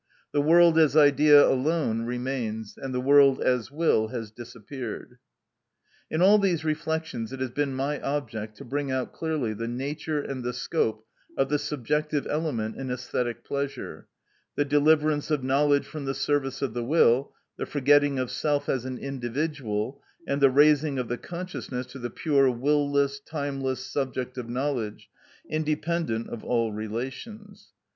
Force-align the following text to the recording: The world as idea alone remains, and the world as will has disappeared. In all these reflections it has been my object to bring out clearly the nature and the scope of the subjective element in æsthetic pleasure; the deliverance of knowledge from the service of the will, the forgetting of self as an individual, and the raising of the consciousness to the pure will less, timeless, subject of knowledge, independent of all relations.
The 0.31 0.41
world 0.41 0.79
as 0.79 0.97
idea 0.97 1.45
alone 1.47 2.05
remains, 2.07 2.75
and 2.75 2.91
the 2.91 2.99
world 2.99 3.39
as 3.39 3.69
will 3.69 4.07
has 4.07 4.31
disappeared. 4.31 5.19
In 6.09 6.23
all 6.23 6.39
these 6.39 6.65
reflections 6.65 7.31
it 7.31 7.39
has 7.39 7.51
been 7.51 7.75
my 7.75 8.01
object 8.01 8.57
to 8.57 8.65
bring 8.65 8.89
out 8.89 9.13
clearly 9.13 9.53
the 9.53 9.67
nature 9.67 10.19
and 10.19 10.43
the 10.43 10.53
scope 10.53 11.05
of 11.37 11.49
the 11.49 11.59
subjective 11.59 12.25
element 12.25 12.77
in 12.77 12.87
æsthetic 12.87 13.43
pleasure; 13.43 14.07
the 14.55 14.65
deliverance 14.65 15.29
of 15.29 15.43
knowledge 15.43 15.85
from 15.85 16.05
the 16.05 16.15
service 16.15 16.63
of 16.63 16.73
the 16.73 16.83
will, 16.83 17.31
the 17.57 17.67
forgetting 17.67 18.17
of 18.17 18.31
self 18.31 18.67
as 18.67 18.85
an 18.85 18.97
individual, 18.97 20.01
and 20.27 20.41
the 20.41 20.49
raising 20.49 20.97
of 20.97 21.09
the 21.09 21.17
consciousness 21.19 21.85
to 21.85 21.99
the 21.99 22.09
pure 22.09 22.49
will 22.49 22.91
less, 22.91 23.19
timeless, 23.19 23.85
subject 23.85 24.35
of 24.39 24.49
knowledge, 24.49 25.09
independent 25.47 26.27
of 26.27 26.43
all 26.43 26.71
relations. 26.71 27.73